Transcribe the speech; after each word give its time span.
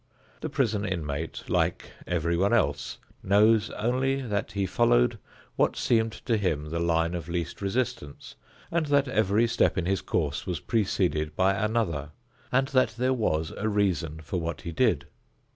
The 0.39 0.49
prison 0.49 0.83
inmate, 0.83 1.43
like 1.47 1.91
everyone 2.07 2.53
else, 2.53 2.97
knows 3.21 3.69
only 3.69 4.19
that 4.19 4.53
he 4.53 4.65
followed 4.65 5.19
what 5.55 5.75
seemed 5.77 6.13
to 6.25 6.37
him 6.37 6.71
the 6.71 6.79
line 6.79 7.13
of 7.13 7.29
least 7.29 7.61
resistance, 7.61 8.35
and 8.71 8.87
that 8.87 9.07
every 9.07 9.45
step 9.47 9.77
in 9.77 9.85
his 9.85 10.01
course 10.01 10.47
was 10.47 10.59
preceded 10.59 11.35
by 11.35 11.53
another 11.53 12.13
and 12.51 12.69
that 12.69 12.95
there 12.97 13.13
was 13.13 13.51
a 13.55 13.69
reason 13.69 14.21
for 14.21 14.41
what 14.41 14.61
he 14.61 14.71
did. 14.71 15.05